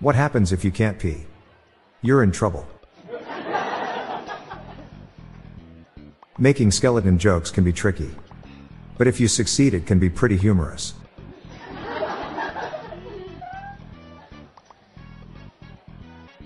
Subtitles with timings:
[0.00, 1.24] What happens if you can't pee?
[2.02, 2.68] You're in trouble.
[6.38, 8.10] Making skeleton jokes can be tricky.
[8.98, 10.92] But if you succeed, it can be pretty humorous.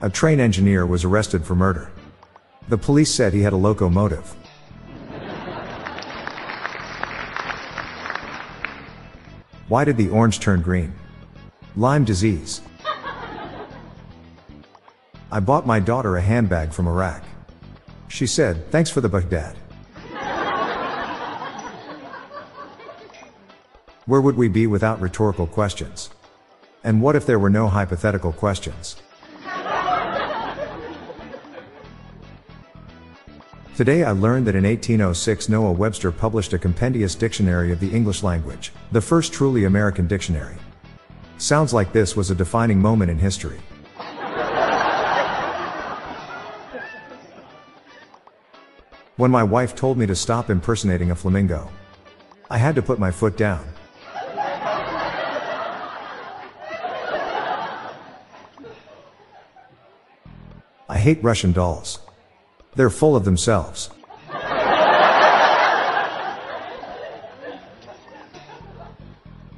[0.00, 1.90] A train engineer was arrested for murder.
[2.68, 4.34] The police said he had a locomotive.
[9.68, 10.94] Why did the orange turn green?
[11.76, 12.62] Lyme disease.
[15.34, 17.24] I bought my daughter a handbag from Iraq.
[18.06, 19.56] She said, Thanks for the book, Dad.
[24.06, 26.10] Where would we be without rhetorical questions?
[26.84, 28.94] And what if there were no hypothetical questions?
[33.76, 38.22] Today I learned that in 1806 Noah Webster published a compendious dictionary of the English
[38.22, 40.54] language, the first truly American dictionary.
[41.38, 43.58] Sounds like this was a defining moment in history.
[49.16, 51.70] When my wife told me to stop impersonating a flamingo,
[52.50, 53.64] I had to put my foot down.
[60.88, 62.00] I hate Russian dolls.
[62.74, 63.90] They're full of themselves.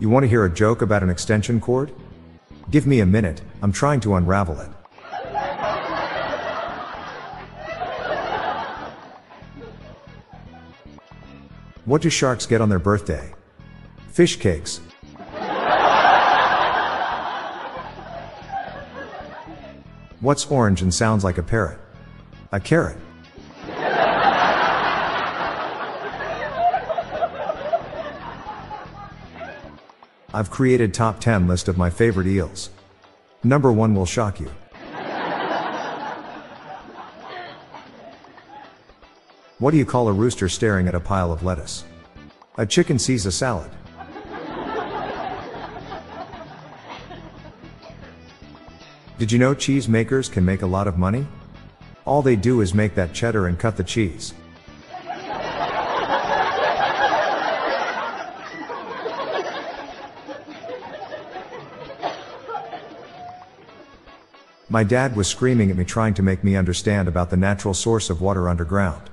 [0.00, 1.92] You want to hear a joke about an extension cord?
[2.70, 4.70] Give me a minute, I'm trying to unravel it.
[11.84, 13.34] What do sharks get on their birthday?
[14.12, 14.80] Fish cakes.
[20.20, 21.80] What's orange and sounds like a parrot?
[22.52, 22.98] A carrot.
[30.34, 32.70] I've created top 10 list of my favorite eels.
[33.42, 34.50] Number 1 will shock you.
[39.62, 41.84] What do you call a rooster staring at a pile of lettuce?
[42.58, 43.70] A chicken sees a salad.
[49.20, 51.28] Did you know cheese makers can make a lot of money?
[52.04, 54.34] All they do is make that cheddar and cut the cheese.
[64.68, 68.10] My dad was screaming at me trying to make me understand about the natural source
[68.10, 69.11] of water underground.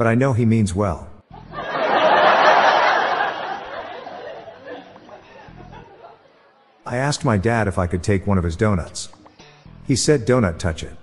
[0.00, 1.10] But I know he means well.
[6.86, 9.10] I asked my dad if I could take one of his donuts.
[9.86, 10.96] He said, Donut touch it.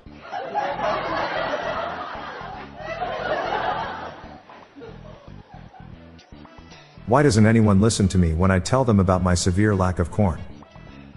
[7.05, 10.09] Why doesn't anyone listen to me when I tell them about my severe lack of
[10.09, 10.41] corn?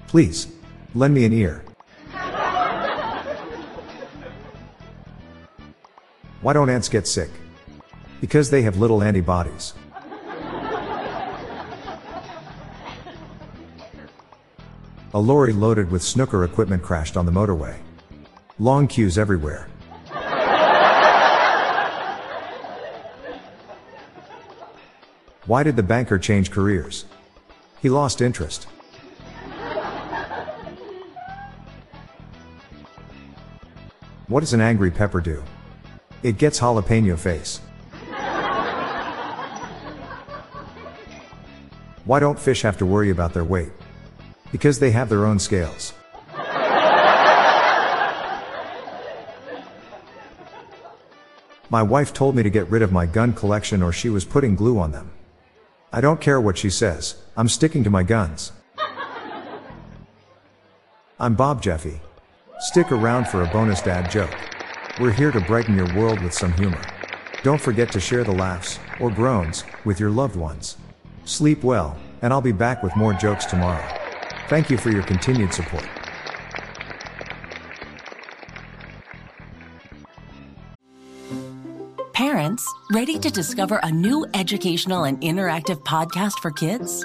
[0.07, 0.49] Please,
[0.95, 1.65] lend me an ear.
[6.43, 7.31] Why don't ants get sick?
[8.21, 9.75] Because they have little antibodies.
[15.13, 17.77] A lorry loaded with snooker equipment crashed on the motorway.
[18.59, 19.67] Long queues everywhere.
[25.47, 27.07] Why did the banker change careers?
[27.83, 28.69] He lost interest.
[34.29, 35.43] What does an angry pepper do?
[36.23, 37.61] It gets jalapeno face.
[42.05, 43.73] Why don't fish have to worry about their weight?
[44.53, 45.93] Because they have their own scales.
[51.73, 54.57] My wife told me to get rid of my gun collection or she was putting
[54.57, 55.13] glue on them.
[55.93, 58.53] I don't care what she says, I'm sticking to my guns.
[61.19, 62.01] I'm Bob Jeffy.
[62.61, 64.35] Stick around for a bonus dad joke.
[64.99, 66.83] We're here to brighten your world with some humor.
[67.43, 70.77] Don't forget to share the laughs, or groans, with your loved ones.
[71.25, 73.85] Sleep well, and I'll be back with more jokes tomorrow.
[74.49, 75.87] Thank you for your continued support.
[82.13, 87.05] Parents, ready to discover a new educational and interactive podcast for kids?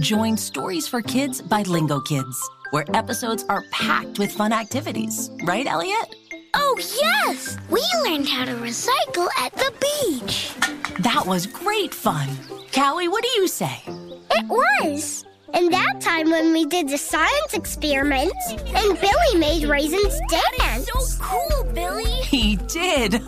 [0.00, 2.36] Join Stories for Kids by Lingokids,
[2.70, 5.30] where episodes are packed with fun activities.
[5.44, 6.14] Right, Elliot?
[6.54, 7.56] Oh, yes!
[7.70, 10.54] We learned how to recycle at the beach.
[11.00, 12.28] That was great fun.
[12.74, 13.82] Callie, what do you say?
[14.30, 15.26] It was.
[15.52, 20.88] And that time when we did the science experiments and Billy made raisins dance.
[20.90, 22.04] So cool, Billy.
[22.32, 23.20] He did.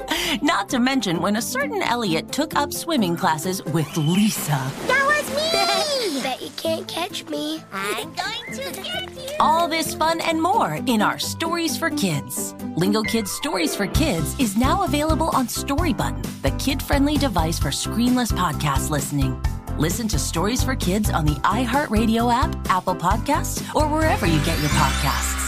[0.42, 4.50] Not to mention when a certain Elliot took up swimming classes with Lisa.
[4.86, 6.20] That was me.
[6.22, 7.62] Bet you can't catch me.
[7.72, 9.28] I'm going to get you.
[9.40, 12.52] All this fun and more in our Stories for Kids.
[12.76, 18.32] Lingokids Stories for Kids is now available on Story Button, the kid-friendly device for screenless
[18.32, 19.40] podcast listening.
[19.78, 24.58] Listen to Stories for Kids on the iHeartRadio app, Apple Podcasts, or wherever you get
[24.60, 25.38] your podcasts.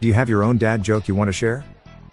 [0.00, 1.64] Do you have your own dad joke you want to share?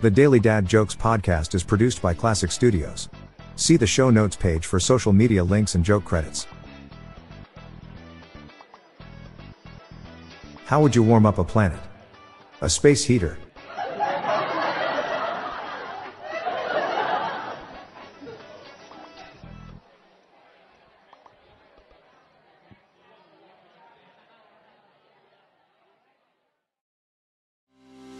[0.00, 3.10] The Daily Dad Jokes podcast is produced by Classic Studios.
[3.56, 6.46] See the show notes page for social media links and joke credits.
[10.64, 11.80] How would you warm up a planet?
[12.62, 13.36] A space heater.